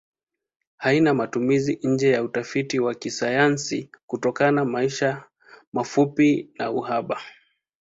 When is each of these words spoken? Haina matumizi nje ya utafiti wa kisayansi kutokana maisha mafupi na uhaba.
Haina 0.77 1.13
matumizi 1.13 1.79
nje 1.83 2.09
ya 2.11 2.23
utafiti 2.23 2.79
wa 2.79 2.95
kisayansi 2.95 3.89
kutokana 4.07 4.65
maisha 4.65 5.23
mafupi 5.73 6.49
na 6.57 6.71
uhaba. 6.71 7.21